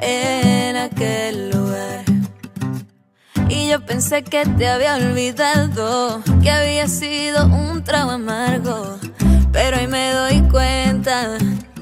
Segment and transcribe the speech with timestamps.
[0.00, 2.04] en aquel lugar.
[3.48, 8.98] Y yo pensé que te había olvidado, que había sido un trago amargo.
[9.52, 11.38] Pero hoy me doy cuenta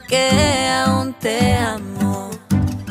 [0.08, 2.30] que aún te amo.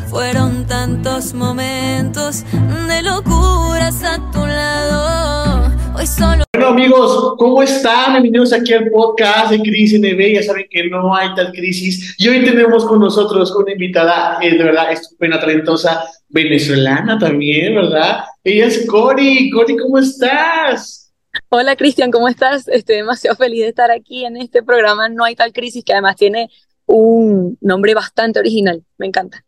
[0.10, 2.44] Fueron tantos momentos
[2.88, 5.72] de locuras a tu lado.
[5.96, 6.45] Hoy solo.
[6.66, 8.14] Bueno amigos, ¿cómo están?
[8.14, 10.34] Bienvenidos aquí al podcast de Crisis NB.
[10.34, 12.16] Ya saben que no hay tal crisis.
[12.18, 18.22] Y hoy tenemos con nosotros una invitada, eh, de verdad, estupenda, talentosa, venezolana también, ¿verdad?
[18.44, 19.52] Ella es Cori.
[19.52, 21.14] Cori, ¿cómo estás?
[21.50, 22.68] Hola Cristian, ¿cómo estás?
[22.68, 26.16] Estoy demasiado feliz de estar aquí en este programa No hay tal crisis, que además
[26.16, 26.50] tiene
[26.88, 28.84] un nombre bastante original.
[28.98, 29.44] Me encanta.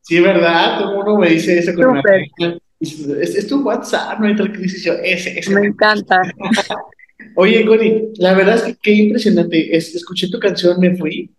[0.00, 0.80] Sí, ¿verdad?
[0.80, 2.02] Todo el mundo me dice eso con
[2.80, 4.84] es, es, tu WhatsApp, no hay tal crisis.
[4.84, 5.50] Yo, ese, ese.
[5.50, 6.20] Me encanta.
[7.36, 9.76] Oye, Cori, la verdad es que qué impresionante.
[9.76, 11.30] Es, escuché tu canción, me fui.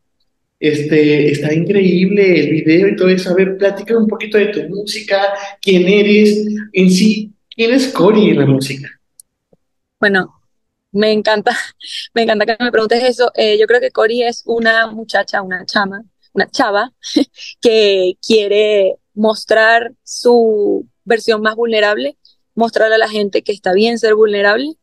[0.59, 3.30] Este, está increíble el video y todo eso.
[3.30, 8.31] A ver, platícame un poquito de tu música, quién eres, en sí, quién es Cori
[8.31, 8.89] en la música.
[10.00, 10.41] Bueno,
[10.91, 11.56] me encanta,
[12.13, 13.31] me encanta que me preguntes eso.
[13.35, 16.91] Eh, yo creo que Cori es una muchacha, una chama, una chava
[17.61, 22.17] que quiere mostrar su versión más vulnerable,
[22.55, 24.77] mostrarle a la gente que está bien ser vulnerable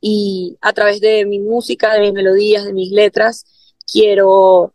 [0.00, 3.44] y a través de mi música, de mis melodías, de mis letras,
[3.90, 4.74] quiero,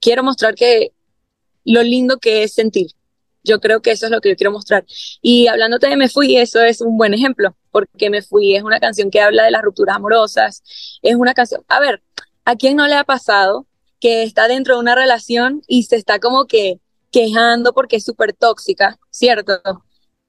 [0.00, 0.92] quiero mostrar que
[1.64, 2.92] lo lindo que es sentir.
[3.44, 4.84] Yo creo que eso es lo que yo quiero mostrar.
[5.22, 8.80] Y hablándote de Me Fui, eso es un buen ejemplo, porque Me Fui es una
[8.80, 10.62] canción que habla de las rupturas amorosas,
[11.02, 12.02] es una canción, a ver,
[12.44, 13.66] ¿a quién no le ha pasado
[14.00, 18.32] que está dentro de una relación y se está como que quejando porque es súper
[18.32, 19.60] tóxica, ¿cierto?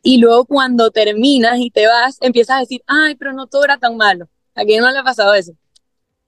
[0.02, 3.78] Y luego cuando terminas y te vas, empiezas a decir, ay, pero no todo era
[3.78, 4.30] tan malo.
[4.56, 5.52] ¿A quién no le ha pasado eso?
[5.52, 5.56] O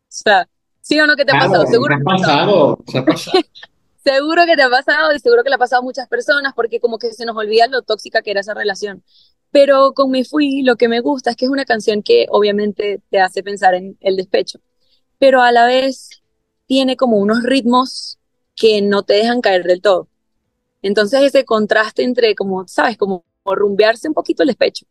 [0.07, 0.47] sea,
[0.81, 1.65] ¿sí o no que te ha pasado?
[1.67, 1.95] Seguro.
[1.95, 3.39] ha pasado, ha pasado.
[4.03, 6.79] seguro que te ha pasado y seguro que le ha pasado a muchas personas porque
[6.79, 9.03] como que se nos olvida lo tóxica que era esa relación.
[9.51, 13.01] Pero con Me Fui lo que me gusta es que es una canción que obviamente
[13.09, 14.59] te hace pensar en el despecho,
[15.17, 16.21] pero a la vez
[16.65, 18.17] tiene como unos ritmos
[18.55, 20.07] que no te dejan caer del todo.
[20.81, 24.85] Entonces ese contraste entre como, sabes, como rumbearse un poquito el despecho.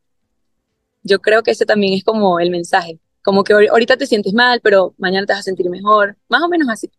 [1.03, 2.99] Yo creo que ese también es como el mensaje.
[3.23, 6.17] Como que ahorita te sientes mal, pero mañana te vas a sentir mejor.
[6.29, 6.91] Más o menos así.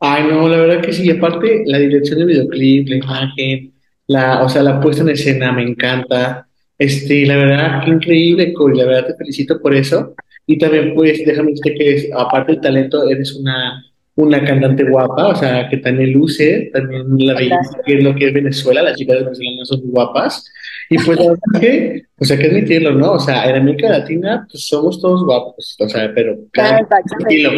[0.00, 1.10] Ay, no, la verdad que sí.
[1.10, 3.72] aparte, la dirección del videoclip, la imagen,
[4.06, 6.48] la, o sea, la puesta en escena me encanta.
[6.76, 8.78] Este, la verdad, qué increíble, Corey.
[8.78, 10.14] La verdad te felicito por eso.
[10.46, 13.84] Y también, pues, déjame decirte que, aparte del talento, eres una
[14.14, 18.28] una cantante guapa, o sea, que también luce, también la belleza que es lo que
[18.28, 20.52] es Venezuela, las chicas venezolanas son guapas.
[20.90, 23.12] Y pues la verdad que, o sea, que admitirlo, ¿no?
[23.12, 26.86] O sea, en América Latina, pues somos todos guapos, o sea, pero cada,
[27.20, 27.50] estilo,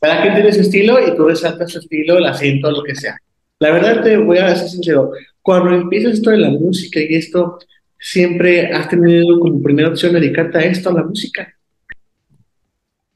[0.00, 3.16] cada quien tiene su estilo y tú resaltas su estilo, el acento, lo que sea.
[3.58, 5.10] La verdad te voy a ser sincero,
[5.42, 7.58] cuando empiezas esto de la música y esto,
[7.98, 11.52] siempre has tenido como primera opción dedicarte a esto, a la música.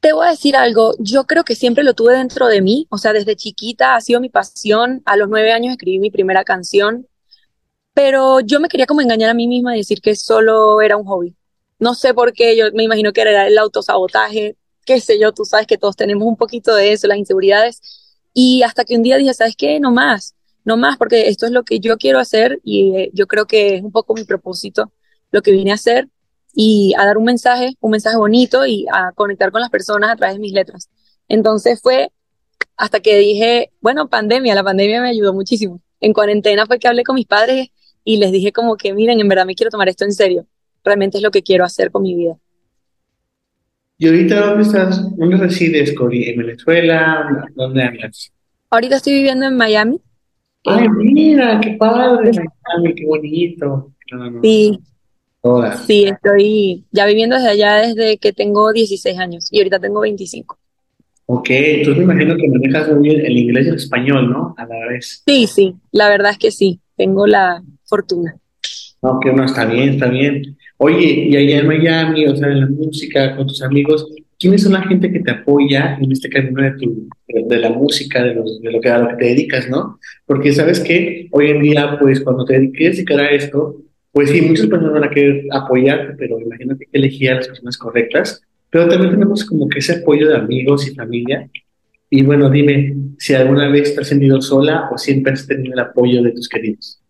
[0.03, 2.97] Te voy a decir algo, yo creo que siempre lo tuve dentro de mí, o
[2.97, 7.07] sea, desde chiquita ha sido mi pasión, a los nueve años escribí mi primera canción,
[7.93, 11.05] pero yo me quería como engañar a mí misma y decir que solo era un
[11.05, 11.37] hobby.
[11.79, 15.45] No sé por qué, yo me imagino que era el autosabotaje, qué sé yo, tú
[15.45, 17.79] sabes que todos tenemos un poquito de eso, las inseguridades,
[18.33, 19.79] y hasta que un día dije, ¿sabes qué?
[19.79, 20.35] No más,
[20.65, 23.75] no más, porque esto es lo que yo quiero hacer y eh, yo creo que
[23.75, 24.91] es un poco mi propósito,
[25.31, 26.09] lo que vine a hacer
[26.53, 30.15] y a dar un mensaje, un mensaje bonito y a conectar con las personas a
[30.15, 30.89] través de mis letras.
[31.27, 32.11] Entonces fue
[32.77, 35.81] hasta que dije, bueno, pandemia, la pandemia me ayudó muchísimo.
[35.99, 37.69] En cuarentena fue que hablé con mis padres
[38.03, 40.45] y les dije como que, miren, en verdad me quiero tomar esto en serio.
[40.83, 42.37] Realmente es lo que quiero hacer con mi vida.
[43.97, 45.15] ¿Y ahorita dónde estás?
[45.17, 46.29] ¿Dónde resides, Cori?
[46.29, 47.47] ¿En Venezuela?
[47.55, 48.31] ¿Dónde andas?
[48.69, 50.01] Ahorita estoy viviendo en Miami.
[50.65, 53.91] Ay, mira, qué padre, Miami, qué bonito.
[54.41, 54.79] Sí,
[55.85, 60.57] Sí, estoy ya viviendo desde allá desde que tengo 16 años y ahorita tengo 25.
[61.25, 64.55] Ok, entonces me imagino que manejas muy bien el inglés y el español, ¿no?
[64.57, 65.21] A la vez.
[65.25, 68.35] Sí, sí, la verdad es que sí, tengo la fortuna.
[69.01, 70.57] Ok, no, está bien, está bien.
[70.77, 74.07] Oye, y allá en Miami, o sea, en la música, con tus amigos,
[74.39, 78.23] ¿quiénes son la gente que te apoya en este camino de, tu, de, la música,
[78.23, 79.99] de, de, lo que, a lo que te dedicas, ¿no?
[80.25, 83.77] Porque sabes que hoy en día, pues, cuando te quieres dedicar a esto,
[84.13, 88.41] pues sí, muchas personas van a querer apoyarte, pero imagínate que elegir las personas correctas.
[88.69, 91.49] Pero también tenemos como que ese apoyo de amigos y familia.
[92.11, 95.79] Y bueno, dime si alguna vez te has sentido sola o siempre has tenido el
[95.79, 97.01] apoyo de tus queridos.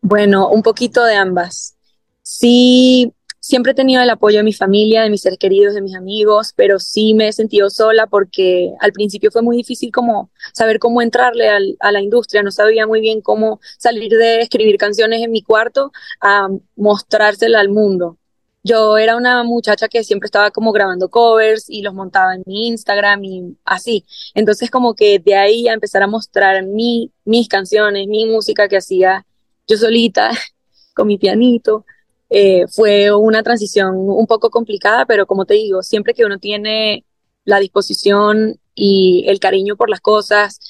[0.00, 1.76] Bueno, un poquito de ambas.
[2.22, 5.96] Sí, siempre he tenido el apoyo de mi familia, de mis seres queridos, de mis
[5.96, 10.78] amigos, pero sí me he sentido sola porque al principio fue muy difícil como saber
[10.78, 15.30] cómo entrarle a la industria, no sabía muy bien cómo salir de escribir canciones en
[15.32, 18.18] mi cuarto a mostrársela al mundo.
[18.62, 22.68] Yo era una muchacha que siempre estaba como grabando covers y los montaba en mi
[22.68, 24.04] Instagram y así.
[24.34, 28.76] Entonces como que de ahí a empezar a mostrar mi, mis canciones, mi música que
[28.76, 29.26] hacía
[29.66, 30.30] yo solita
[30.94, 31.86] con mi pianito,
[32.30, 37.04] eh, fue una transición un poco complicada, pero como te digo, siempre que uno tiene
[37.44, 40.60] la disposición y el cariño por las cosas,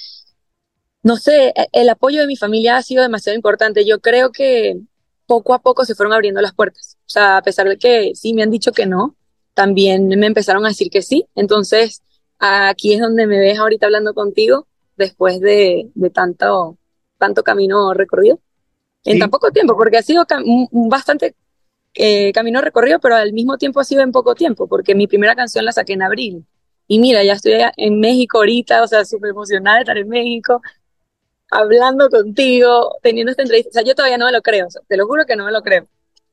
[1.03, 3.85] no sé, e, el apoyo de mi familia ha sido demasiado importante.
[3.85, 4.81] Yo creo que
[5.27, 6.97] poco a poco se fueron abriendo las puertas.
[7.07, 9.17] O sea, a pesar de que sí me han dicho que no,
[9.55, 11.27] también me empezaron a decir que sí.
[11.35, 12.03] Entonces,
[12.39, 14.67] aquí es donde me ves ahorita hablando contigo,
[14.97, 16.79] después de, de tanto,
[17.19, 18.41] tanto camino recorrido.
[19.05, 20.27] En tan poco tiempo, porque ha sido
[20.71, 21.35] bastante
[21.95, 25.35] eh, camino recorrido, pero al mismo tiempo ha sido en poco tiempo, porque mi primera
[25.35, 26.45] canción la saqué en abril.
[26.87, 30.61] Y mira, ya estoy en México ahorita, o sea, súper emocionada de estar en México,
[31.51, 33.71] hablando contigo, teniendo esta entrevista.
[33.71, 35.63] O sea, yo todavía no me lo creo, te lo juro que no me lo
[35.63, 35.87] creo.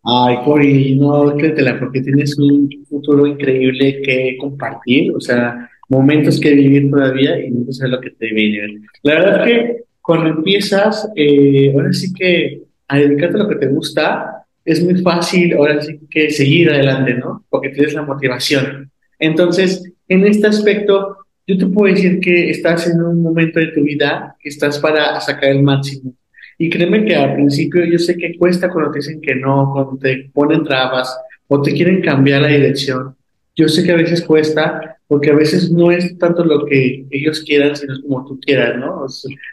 [0.04, 6.54] Ay, Cori, no, créetela, porque tienes un futuro increíble que compartir, o sea, momentos que
[6.54, 8.81] vivir todavía y no sé lo que te viene.
[9.04, 13.56] La verdad es que cuando empiezas, eh, ahora sí que a dedicarte a lo que
[13.57, 17.46] te gusta, es muy fácil ahora sí que seguir adelante, ¿no?
[17.50, 18.92] Porque tienes la motivación.
[19.18, 23.81] Entonces, en este aspecto, yo te puedo decir que estás en un momento de tu
[23.84, 26.14] vida que estás para sacar el máximo.
[26.58, 29.98] Y créeme que al principio yo sé que cuesta cuando te dicen que no, cuando
[29.98, 31.18] te ponen trabas
[31.48, 33.16] o te quieren cambiar la dirección.
[33.56, 37.42] Yo sé que a veces cuesta porque a veces no es tanto lo que ellos
[37.42, 39.06] quieran, sino como tú quieras, ¿no?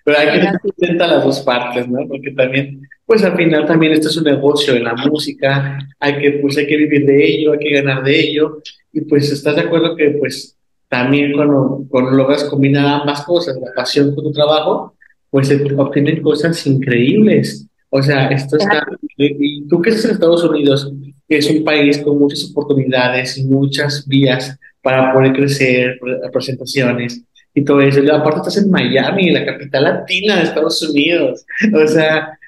[0.04, 2.06] pero hay que tener las dos partes, ¿no?
[2.08, 6.30] Porque también pues al final también esto es un negocio en la música, hay que,
[6.40, 8.62] pues hay que vivir de ello, hay que ganar de ello,
[8.92, 10.56] y pues estás de acuerdo que pues
[10.88, 14.94] también cuando, cuando logras combinar ambas cosas, la pasión con tu trabajo,
[15.30, 17.66] pues se obtienen cosas increíbles.
[17.90, 18.86] O sea, esto está,
[19.16, 20.92] y tú que estás en Estados Unidos,
[21.28, 25.98] que es un país con muchas oportunidades y muchas vías para poder crecer,
[26.30, 28.00] presentaciones y todo eso.
[28.00, 31.44] Y aparte estás en Miami, la capital latina de Estados Unidos.
[31.74, 32.38] O sea,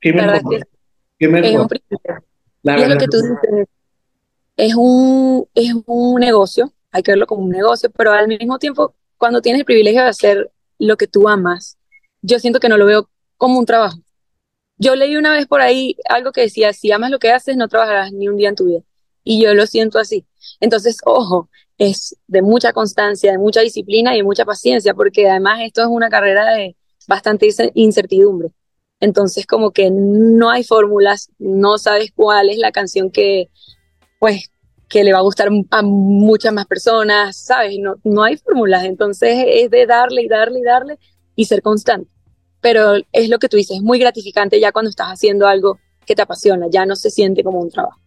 [0.00, 0.10] ¿Qué?
[0.10, 1.68] Es un
[2.62, 3.68] La es lo que tú dices,
[4.56, 8.94] es un, es un negocio, hay que verlo como un negocio, pero al mismo tiempo,
[9.18, 11.78] cuando tienes el privilegio de hacer lo que tú amas,
[12.20, 13.98] yo siento que no lo veo como un trabajo.
[14.78, 17.68] Yo leí una vez por ahí algo que decía, si amas lo que haces, no
[17.68, 18.80] trabajarás ni un día en tu vida.
[19.24, 20.26] Y yo lo siento así.
[20.60, 21.48] Entonces, ojo,
[21.78, 25.88] es de mucha constancia, de mucha disciplina y de mucha paciencia, porque además esto es
[25.88, 26.76] una carrera de
[27.08, 28.50] bastante incertidumbre.
[29.00, 33.50] Entonces como que no hay fórmulas, no sabes cuál es la canción que,
[34.20, 34.52] pues,
[34.88, 37.78] que le va a gustar a muchas más personas, ¿sabes?
[37.80, 40.98] No, no hay fórmulas, entonces es de darle y darle y darle
[41.34, 42.08] y ser constante.
[42.60, 46.14] Pero es lo que tú dices, es muy gratificante ya cuando estás haciendo algo que
[46.14, 48.01] te apasiona, ya no se siente como un trabajo.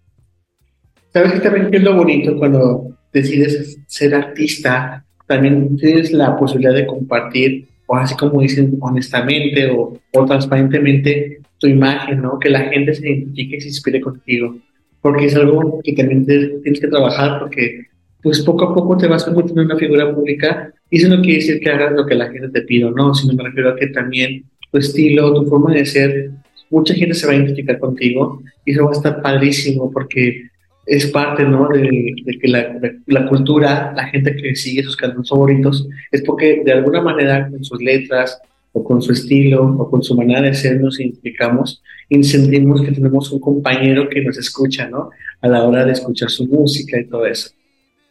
[1.15, 5.05] ¿Sabes también qué es lo bonito cuando decides ser artista?
[5.25, 11.67] También tienes la posibilidad de compartir o así como dicen honestamente o, o, transparentemente tu
[11.67, 12.37] imagen, ¿no?
[12.37, 14.57] Que la gente se identifique y se inspire contigo,
[14.99, 17.85] porque es algo que también tienes que trabajar porque
[18.21, 21.37] pues poco a poco te vas convirtiendo en una figura pública y eso no quiere
[21.37, 23.13] decir que hagas lo que la gente te pide, ¿no?
[23.13, 26.31] Sino me refiero a que también tu estilo, tu forma de ser,
[26.69, 30.49] mucha gente se va a identificar contigo y eso va a estar padrísimo porque
[30.85, 31.67] es parte ¿no?
[31.69, 36.73] de, que la, la, cultura, la gente que sigue sus cantantes favoritos, es porque de
[36.73, 38.39] alguna manera con sus letras
[38.71, 42.91] o con su estilo o con su manera de ser nos identificamos y sentimos que
[42.91, 45.09] tenemos un compañero que nos escucha ¿no?
[45.41, 47.49] a la hora de escuchar su música y todo eso.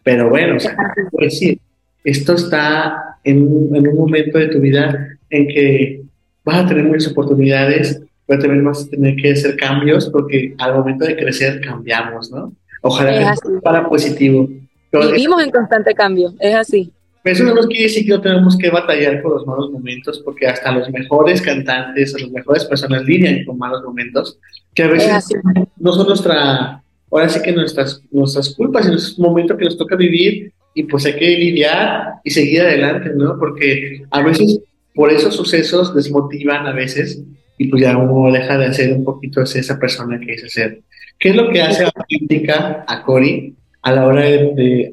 [0.02, 0.76] Pero bueno, o sea,
[1.19, 1.59] decir?
[2.02, 3.38] Esto está en
[3.75, 6.02] en un momento de tu vida en que
[6.45, 10.75] vas a tener muchas oportunidades, pero también vas a tener que hacer cambios porque al
[10.75, 12.52] momento de crecer cambiamos, ¿no?
[12.87, 14.49] Ojalá que sea para positivo.
[14.93, 16.93] Vivimos en constante cambio, es así.
[17.25, 20.47] Eso no nos quiere decir que no tenemos que batallar con los malos momentos, porque
[20.47, 24.38] hasta los mejores cantantes o las mejores personas lidian con malos momentos,
[24.75, 25.31] que a veces
[25.79, 29.79] no son nuestra, ahora sí que nuestras, nuestras culpas, sino es un momento que nos
[29.79, 33.38] toca vivir y pues hay que lidiar y seguir adelante, ¿no?
[33.38, 34.61] Porque a veces
[34.95, 37.23] por esos sucesos desmotivan a veces
[37.57, 40.83] y pues ya uno deja de ser un poquito esa persona que es ser.
[41.25, 44.93] ¿Qué es lo que hace auténtica a Cory a la hora de,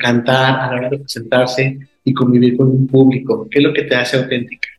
[0.00, 3.46] cantar, a la hora de presentarse y convivir con un público?
[3.50, 4.70] ¿Qué es lo que te hace auténtica?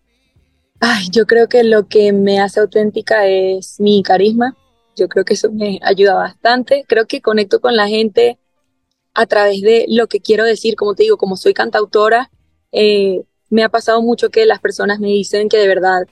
[0.79, 4.57] Ay, yo creo que lo que me hace auténtica es mi carisma.
[4.95, 6.83] Yo creo que eso me ayuda bastante.
[6.87, 8.39] Creo que conecto con la gente
[9.13, 10.75] a través de lo que quiero decir.
[10.75, 12.31] Como te digo, como soy cantautora,
[12.71, 16.07] eh, me ha pasado mucho que las personas me dicen que de verdad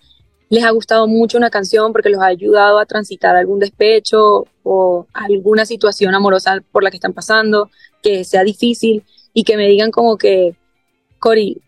[0.49, 5.07] les ha gustado mucho una canción porque los ha ayudado a transitar algún despecho o
[5.13, 7.69] alguna situación amorosa por la que están pasando,
[8.01, 10.55] que sea difícil y que me digan como que,
[11.19, 11.61] Cori,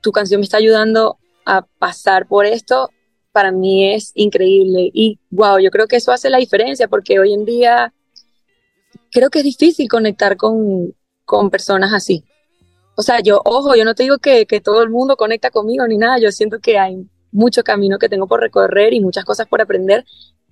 [0.00, 2.90] tu canción me está ayudando a pasar por esto,
[3.32, 4.90] para mí es increíble.
[4.92, 7.92] Y wow, yo creo que eso hace la diferencia porque hoy en día
[9.10, 12.24] creo que es difícil conectar con, con personas así.
[12.96, 15.86] O sea, yo, ojo, yo no te digo que, que todo el mundo conecta conmigo
[15.86, 19.48] ni nada, yo siento que hay mucho camino que tengo por recorrer y muchas cosas
[19.48, 20.04] por aprender,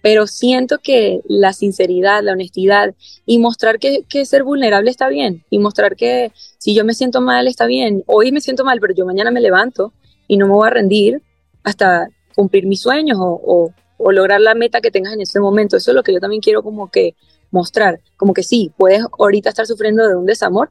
[0.02, 2.94] pero siento que la sinceridad, la honestidad
[3.26, 7.46] y mostrar que, ser vulnerable está bien y mostrar que si yo me siento mal
[7.46, 9.92] está bien, hoy me siento mal, pero yo mañana me levanto
[10.26, 11.22] y no me voy a rendir
[11.62, 15.76] hasta cumplir mis sueños o, o, o lograr la meta que tengas en ese momento.
[15.76, 17.14] Eso es lo que yo también quiero como que
[17.50, 20.70] mostrar, como que sí, puedes ahorita estar sufriendo de un desamor,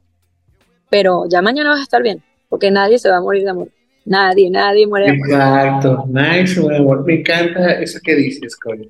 [0.90, 3.70] pero ya mañana vas a estar bien, porque nadie se va a morir de amor.
[4.10, 5.28] Nadie, nadie muere de amor.
[5.28, 7.06] Exacto, nadie se muere de amor.
[7.06, 8.90] Me encanta eso que dices, Cori.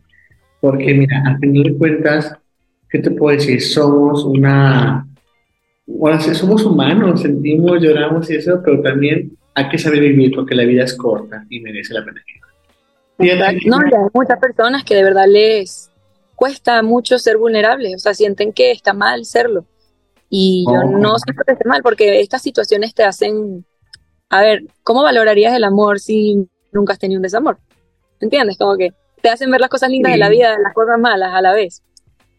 [0.61, 2.33] Porque mira, al final de cuentas,
[2.89, 3.61] ¿qué te puedo decir?
[3.61, 5.05] Somos una...
[5.85, 10.63] Bueno, somos humanos, sentimos, lloramos y eso, pero también hay que saber vivir porque la
[10.63, 12.21] vida es corta y merece la pena.
[13.65, 15.91] No, hay muchas personas que de verdad les
[16.35, 19.65] cuesta mucho ser vulnerables, o sea, sienten que está mal serlo.
[20.29, 23.65] Y yo no siento que esté mal, porque estas situaciones te hacen,
[24.29, 27.57] a ver, ¿cómo valorarías el amor si nunca has tenido un desamor?
[28.19, 28.57] ¿Entiendes?
[28.57, 31.41] Como que te hacen ver las cosas lindas de la vida, las cosas malas a
[31.41, 31.81] la vez.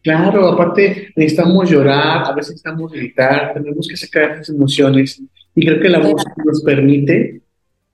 [0.03, 5.21] Claro, aparte necesitamos llorar, a veces necesitamos gritar, tenemos que sacar esas emociones
[5.55, 7.43] y creo que la música nos permite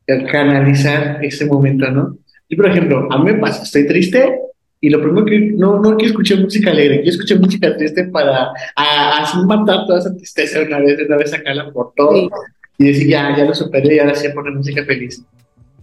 [0.06, 2.16] canalizar ese momento, ¿no?
[2.48, 4.40] Y por ejemplo, a mí me pasa, estoy triste
[4.80, 8.52] y lo primero que no, no que escuché música alegre, que escuché música triste para
[8.76, 12.30] así matar toda esa tristeza una vez, una vez sacarla por todo
[12.78, 15.22] y decir ya, ya lo superé y ahora sí poner música feliz.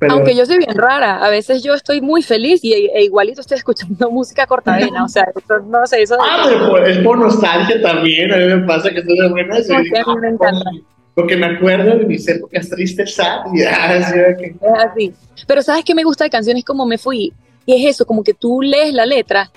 [0.09, 3.57] Aunque yo soy bien rara, a veces yo estoy muy feliz y e, igualito estoy
[3.57, 5.25] escuchando música cortadena, o sea,
[5.65, 6.17] no sé, eso...
[6.19, 9.65] Ah, pero es por nostalgia también, a mí me pasa que estoy de buenas.
[9.65, 10.69] Sí, a mí me encanta.
[11.15, 13.17] Porque me acuerdo de mis épocas tristes,
[13.53, 15.13] y así, Es así.
[15.45, 17.31] Pero ¿sabes qué me gusta de canciones como Me Fui?
[17.65, 19.51] Y es eso, como que tú lees la letra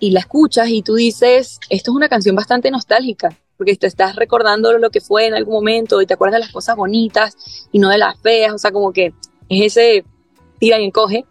[0.00, 4.16] y la escuchas y tú dices, esto es una canción bastante nostálgica, porque te estás
[4.16, 7.78] recordando lo que fue en algún momento y te acuerdas de las cosas bonitas y
[7.78, 9.14] no de las feas, o sea, como que
[9.48, 10.04] es ese
[10.58, 11.24] tira y encoge,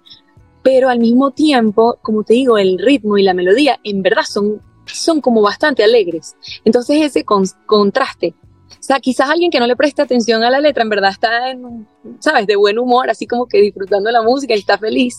[0.63, 4.62] pero al mismo tiempo, como te digo, el ritmo y la melodía en verdad son,
[4.86, 6.36] son como bastante alegres.
[6.63, 8.36] Entonces ese contraste,
[8.72, 11.50] o sea, quizás alguien que no le presta atención a la letra en verdad está
[11.50, 11.88] en,
[12.20, 15.17] sabes, de buen humor, así como que disfrutando la música y está feliz.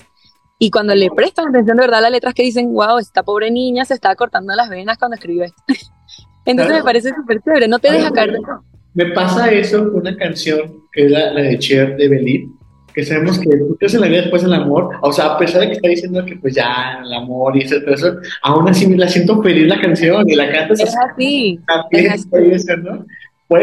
[0.59, 3.51] Y cuando le prestan atención de verdad a las letras que dicen, wow, esta pobre
[3.51, 5.63] niña se está cortando las venas cuando escribe esto.
[6.47, 8.38] Entonces me parece súper chévere, no te deja caer.
[8.95, 12.49] Me pasa eso con una canción que es la, de Cher de Belit,
[12.95, 15.67] que sabemos que tú en la vida después del amor, o sea, a pesar de
[15.67, 19.07] que está diciendo que pues ya el amor y eso, eso aún así me la
[19.07, 21.61] siento feliz la canción y la cantas es así.
[21.91, 22.26] Es,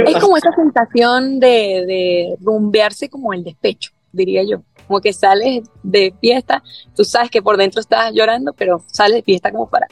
[0.05, 1.47] es como esa sensación de,
[1.87, 4.61] de rumbearse como el despecho, diría yo.
[4.87, 6.61] Como que sales de fiesta,
[6.95, 9.87] tú sabes que por dentro estás llorando, pero sales de fiesta como para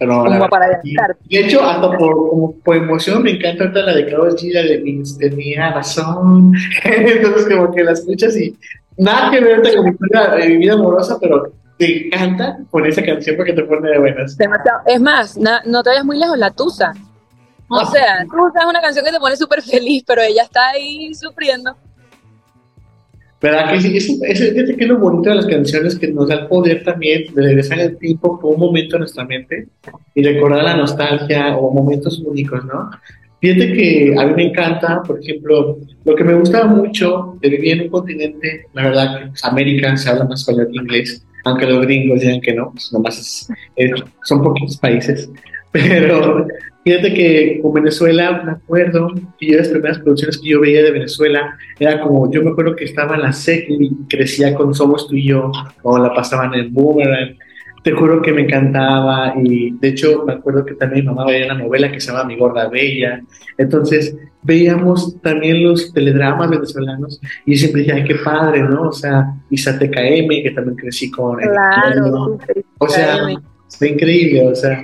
[0.00, 4.34] pero como para De hecho, hasta por, como, por emoción me encanta la de Carol
[4.34, 6.54] G, de mi, de mi razón.
[6.84, 8.56] Entonces, como que la escuchas y
[8.96, 13.62] nada que ver con mi vida amorosa, pero te encanta con esa canción porque te
[13.62, 14.38] pone de buenas.
[14.86, 16.94] Es más, no te vayas muy lejos, la Tusa.
[17.68, 17.90] O ah.
[17.92, 21.76] sea, Tusa es una canción que te pone súper feliz, pero ella está ahí sufriendo.
[23.40, 24.20] ¿Verdad que sí?
[24.22, 27.42] Es que es lo bonito de las canciones que nos da el poder también de
[27.42, 29.66] regresar el tiempo por un momento en nuestra mente
[30.14, 32.90] y recordar la nostalgia o momentos únicos, ¿no?
[33.40, 37.72] Fíjate que a mí me encanta, por ejemplo, lo que me gustaba mucho de vivir
[37.72, 41.66] en un continente, la verdad que pues, América se habla más español que inglés, aunque
[41.66, 43.48] los gringos digan que no, pues nomás
[44.24, 45.30] son poquitos países,
[45.72, 46.46] pero
[46.84, 50.90] Fíjate que con Venezuela, me acuerdo que yo las primeras producciones que yo veía de
[50.90, 55.06] Venezuela era como, yo me acuerdo que estaba en la SEC y crecía con Somos
[55.06, 57.36] tú y yo, o la pasaban en Boomerang.
[57.82, 61.46] Te juro que me encantaba y de hecho me acuerdo que también mi mamá veía
[61.46, 63.20] una novela que se llama Mi Gorda Bella.
[63.58, 68.88] Entonces veíamos también los teledramas venezolanos y siempre decía, ay, qué padre, ¿no?
[68.88, 71.38] O sea, Isa TKM, que también crecí con...
[71.38, 72.38] Claro,
[72.78, 73.18] o sea,
[73.68, 74.82] fue increíble, o sea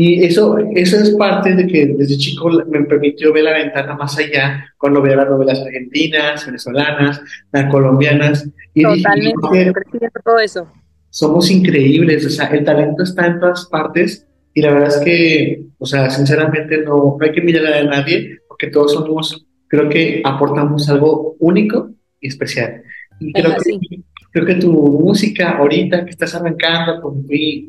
[0.00, 4.16] y eso, eso es parte de que desde chico me permitió ver la ventana más
[4.16, 8.48] allá cuando veía las novelas argentinas, venezolanas, las colombianas.
[8.74, 10.68] Y Totalmente, dije, todo eso.
[11.10, 14.24] somos increíbles, o sea, el talento está en todas partes
[14.54, 18.38] y la verdad es que, o sea, sinceramente no, no hay que mirar a nadie
[18.46, 21.90] porque todos somos, creo que aportamos algo único
[22.20, 22.84] y especial.
[23.18, 23.98] Y creo que,
[24.30, 27.14] creo que tu música ahorita que estás arrancando por,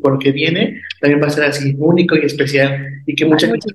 [0.01, 3.47] por lo que viene, también va a ser así, único y especial y que mucha
[3.47, 3.67] gente...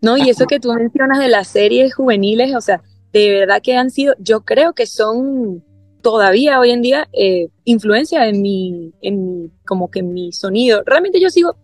[0.00, 2.82] No, y eso que tú mencionas de las series juveniles, o sea,
[3.12, 5.62] de verdad que han sido, yo creo que son
[6.02, 10.82] todavía hoy en día eh, influencia en mi, en como que en mi sonido.
[10.84, 11.56] Realmente yo sigo,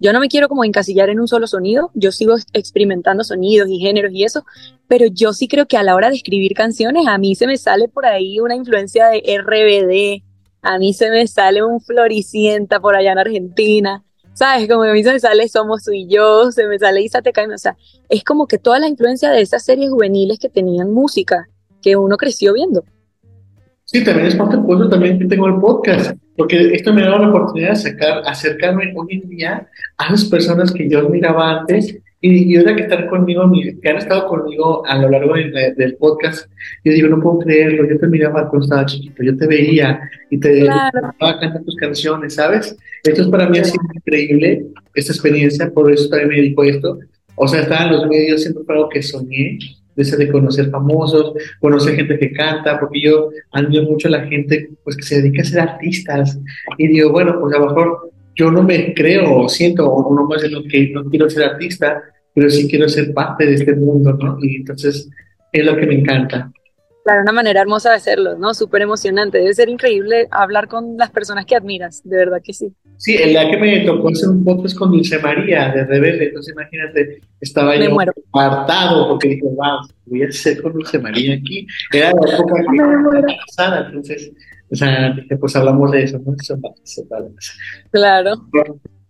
[0.00, 3.78] yo no me quiero como encasillar en un solo sonido, yo sigo experimentando sonidos y
[3.78, 4.44] géneros y eso,
[4.88, 7.56] pero yo sí creo que a la hora de escribir canciones a mí se me
[7.56, 10.24] sale por ahí una influencia de RBD,
[10.62, 14.68] a mí se me sale un Floricienta por allá en Argentina, ¿sabes?
[14.68, 17.76] Como a mí se me sale Somos y yo, se me sale Isa o sea,
[18.08, 21.48] es como que toda la influencia de esas series juveniles que tenían música,
[21.80, 22.84] que uno creció viendo.
[23.94, 27.16] Sí, también es parte por eso también que tengo el podcast, porque esto me da
[27.16, 31.96] la oportunidad de sacar, acercarme hoy en día a las personas que yo admiraba antes
[32.20, 33.48] y, ahora que están conmigo,
[33.80, 36.50] que han estado conmigo a lo largo del podcast,
[36.82, 40.40] yo digo, no puedo creerlo, yo te miraba cuando estaba chiquito, yo te veía y
[40.40, 41.14] te claro.
[41.64, 42.76] tus canciones, ¿sabes?
[43.04, 46.98] Esto es para mí así increíble, esta experiencia, por eso también me dedico a esto.
[47.36, 49.56] O sea, estaba en los medios siempre fue algo que soñé,
[49.96, 54.96] de conocer famosos, conocer gente que canta, porque yo admiro mucho a la gente pues
[54.96, 56.38] que se dedica a ser artistas
[56.78, 60.26] y digo, bueno, pues a lo mejor yo no me creo o siento o no
[60.26, 62.02] más de lo que no quiero ser artista,
[62.34, 64.38] pero sí quiero ser parte de este mundo, ¿no?
[64.42, 65.08] Y entonces
[65.52, 66.50] es lo que me encanta.
[67.04, 68.54] Claro, una manera hermosa de hacerlo, ¿no?
[68.54, 69.36] Súper emocionante.
[69.36, 72.72] Debe ser increíble hablar con las personas que admiras, de verdad que sí.
[72.96, 76.54] Sí, el día que me tocó hacer un podcast con Dulce María de Rebelde, entonces
[76.54, 77.94] imagínate, estaba yo
[78.32, 81.66] apartado porque dije, wow, voy a hacer con Dulce María aquí.
[81.92, 84.32] Era la época que pasada, entonces,
[84.70, 86.34] o sea, dije, pues hablamos de eso, ¿no?
[86.40, 87.06] Eso, eso,
[87.90, 88.48] claro.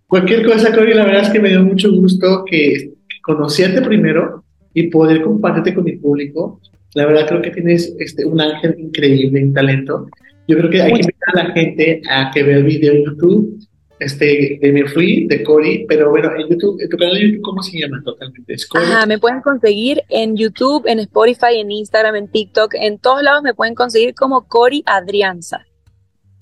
[0.08, 4.88] Cualquier cosa, Cori, la verdad es que me dio mucho gusto que conocerte primero y
[4.88, 6.60] poder compartirte con mi público
[6.94, 10.06] la verdad creo que tienes este, un ángel increíble, un talento.
[10.46, 13.04] Yo creo que hay que invitar a la gente a que vea el video en
[13.04, 13.58] YouTube.
[14.00, 17.42] Este, de Me Fui, de Cory, pero bueno, en YouTube, en tu canal de YouTube,
[17.42, 18.56] ¿cómo se llama totalmente?
[18.74, 23.44] Ajá, me pueden conseguir en YouTube, en Spotify, en Instagram, en TikTok, en todos lados
[23.44, 25.64] me pueden conseguir como Cory Adrianza.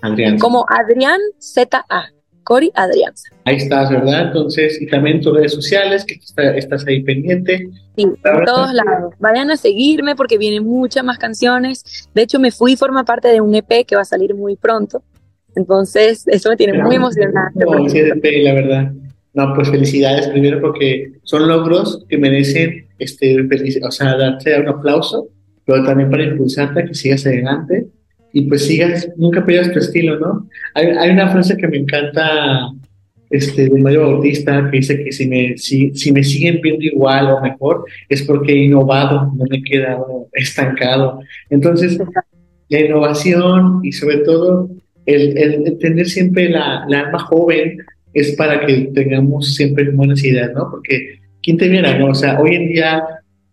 [0.01, 0.43] Adrianza.
[0.43, 2.11] Como Adrián ZA.
[2.42, 3.28] Cori Adrianza.
[3.44, 4.28] Ahí estás, ¿verdad?
[4.28, 6.18] Entonces, y también tus redes sociales, que
[6.57, 7.68] estás ahí pendiente.
[7.96, 9.14] Sí, en todos lados.
[9.18, 12.09] Vayan a seguirme porque vienen muchas más canciones.
[12.14, 14.57] De hecho, me fui y forma parte de un EP que va a salir muy
[14.57, 15.02] pronto.
[15.55, 17.50] Entonces, eso me tiene muy emocionada.
[17.55, 18.92] No, ese EP, la verdad.
[19.35, 23.37] No, pues felicidades primero porque son logros que merecen, este,
[23.83, 25.28] o sea, darte un aplauso,
[25.64, 27.87] pero también para impulsarte a que sigas adelante
[28.33, 30.49] y pues sigas, nunca pierdas tu estilo, ¿no?
[30.75, 32.71] Hay, hay una frase que me encanta
[33.33, 37.31] este, de Mario Bautista que dice que si me, si, si me siguen viendo igual
[37.31, 41.21] o mejor es porque he innovado, no me he quedado estancado.
[41.51, 41.99] Entonces,
[42.68, 44.71] la innovación y sobre todo
[45.07, 47.79] el, el tener siempre la, la, alma joven
[48.14, 50.71] es para que tengamos siempre buenas ideas, ¿no?
[50.71, 52.09] Porque, ¿quién te viera, no?
[52.09, 53.03] O sea, hoy en día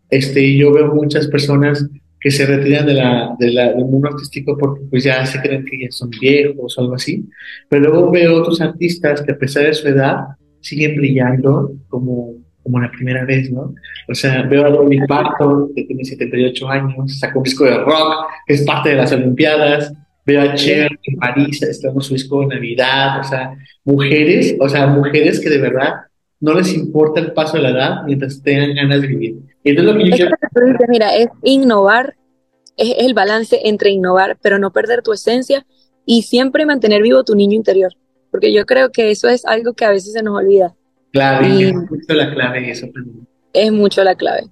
[0.09, 1.87] este, yo veo muchas personas
[2.19, 5.63] que se retiran de la, de la, del mundo artístico porque pues ya se creen
[5.63, 7.25] que ya son viejos o algo así.
[7.69, 10.17] Pero luego veo otros artistas que a pesar de su edad
[10.59, 13.73] siguen brillando como, como la primera vez, ¿no?
[14.07, 18.27] O sea, veo a Dolly Parton, que tiene 78 años, sacó un disco de rock,
[18.45, 19.93] que es parte de las Olimpiadas.
[20.25, 23.53] Veo a Cher en París, estamos su disco de Navidad, o sea,
[23.83, 25.93] mujeres, o sea, mujeres que de verdad
[26.39, 29.37] no les importa el paso de la edad mientras tengan ganas de vivir.
[29.63, 30.35] Entonces lo que yo quiero...
[30.87, 32.15] Mira, es innovar,
[32.77, 35.65] es, el balance entre innovar, pero no perder tu esencia
[36.05, 37.93] y siempre mantener vivo tu niño interior,
[38.31, 40.73] porque yo creo que eso es algo que a veces se nos olvida.
[41.11, 42.87] Claro, y, es mucho la clave eso.
[43.53, 44.43] Es mucho la clave.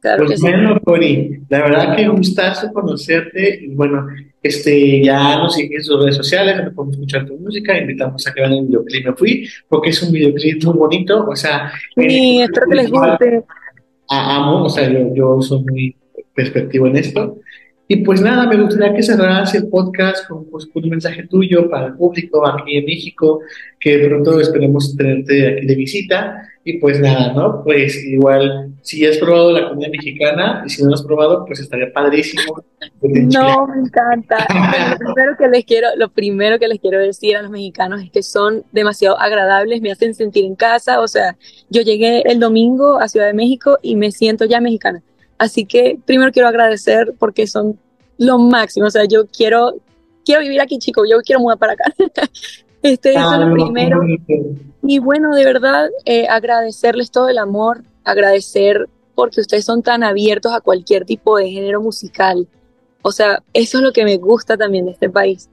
[0.00, 4.06] Claro pues bueno, Cori, la verdad que un gustazo conocerte y bueno,
[4.42, 8.32] este, ya nos siguen en sus redes sociales, donde podemos escuchar tu música, invitamos a
[8.32, 11.70] que vean el videoclip Me Fui, porque es un videoclip muy bonito, o sea...
[11.94, 13.44] Sí, espero que les guste.
[14.10, 15.96] Amo, o sea, yo, yo soy muy
[16.34, 17.38] perspectivo en esto,
[17.92, 21.88] y pues nada, me gustaría que cerraras el podcast con, pues, un mensaje tuyo para
[21.88, 23.40] el público aquí en México,
[23.80, 26.48] que pronto esperemos tenerte aquí de visita.
[26.62, 27.64] Y pues nada, ¿no?
[27.64, 31.58] Pues igual, si has probado la comida mexicana y si no lo has probado, pues
[31.58, 32.62] estaría padrísimo.
[33.02, 34.46] No, me encanta.
[34.92, 38.12] lo, primero que les quiero, lo primero que les quiero decir a los mexicanos es
[38.12, 41.00] que son demasiado agradables, me hacen sentir en casa.
[41.00, 41.36] O sea,
[41.70, 45.02] yo llegué el domingo a Ciudad de México y me siento ya mexicana.
[45.40, 47.78] Así que primero quiero agradecer porque son
[48.18, 48.86] lo máximo.
[48.86, 49.72] O sea, yo quiero
[50.22, 51.84] quiero vivir aquí, chico, yo quiero mudar para acá.
[52.82, 54.02] este, eso es lo primero.
[54.82, 60.52] Y bueno, de verdad, eh, agradecerles todo el amor, agradecer porque ustedes son tan abiertos
[60.52, 62.46] a cualquier tipo de género musical.
[63.00, 65.48] O sea, eso es lo que me gusta también de este país.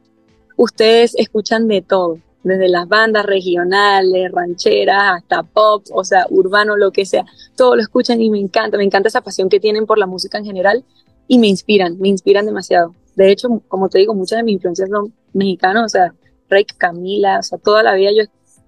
[0.58, 6.92] Ustedes escuchan de todo, desde las bandas regionales, rancheras, hasta pop, o sea, urbano, lo
[6.92, 7.26] que sea.
[7.56, 10.38] Todo lo escuchan y me encanta, me encanta esa pasión que tienen por la música
[10.38, 10.84] en general
[11.28, 12.94] y me inspiran, me inspiran demasiado.
[13.16, 16.14] De hecho, como te digo, muchas de mis influencias son mexicanos, o sea,
[16.50, 18.24] Rey Camila, o sea, toda la vida yo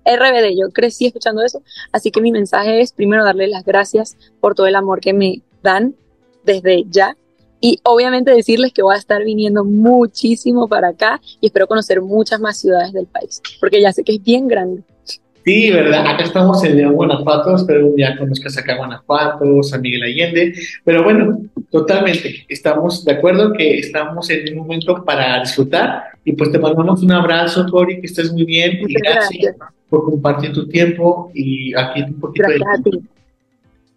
[0.06, 1.62] RBD, yo crecí escuchando eso,
[1.92, 5.42] así que mi mensaje es primero darles las gracias por todo el amor que me
[5.62, 5.96] dan
[6.44, 7.16] desde ya
[7.62, 12.40] y obviamente decirles que voy a estar viniendo muchísimo para acá y espero conocer muchas
[12.40, 14.84] más ciudades del país, porque ya sé que es bien grande.
[15.46, 20.04] Sí, verdad, acá estamos en León, Guanajuato, espero un día conozcas acá Guanajuato, San Miguel
[20.04, 21.40] Allende, pero bueno,
[21.72, 27.02] totalmente, estamos de acuerdo que estamos en un momento para disfrutar y pues te mandamos
[27.02, 29.56] un abrazo, Cori, que estés muy bien y gracias,
[29.90, 32.90] por compartir tu tiempo y aquí un poquito gracias de...
[32.90, 33.08] A ti.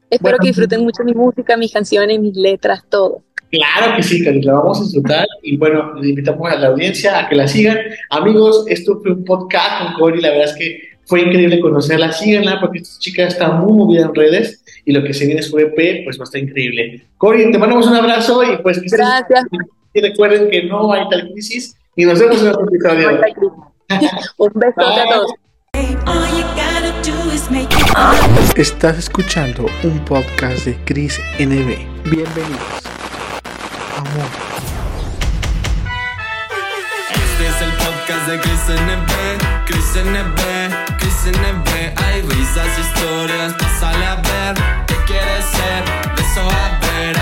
[0.08, 3.22] Espero que disfruten mucho mi música, mis canciones, mis letras, todo.
[3.52, 7.18] Claro que sí, Cari, la vamos a disfrutar y bueno, le invitamos a la audiencia
[7.18, 7.76] a que la sigan.
[8.08, 12.58] Amigos, esto fue un podcast con Cori, la verdad es que fue increíble conocerla, síganla
[12.60, 16.02] porque esta chica está muy movida en redes y lo que se viene su EP
[16.04, 17.02] pues va a estar increíble.
[17.18, 19.44] Cori, te mandamos un abrazo y pues Gracias.
[19.92, 23.20] Y recuerden que no hay tal crisis y nos vemos en otro episodio.
[24.38, 25.34] un beso a todos.
[28.56, 31.76] Estás escuchando un podcast de Chris NB.
[32.10, 32.91] Bienvenidos.
[34.04, 34.18] Este
[37.46, 39.12] es el podcast de Chris NB.
[39.66, 40.40] Chris NB,
[40.98, 41.68] Chris NB.
[42.02, 44.54] Hay risas, historias, sale a ver.
[44.88, 45.84] ¿Qué quieres ser?
[46.16, 47.16] De a ver.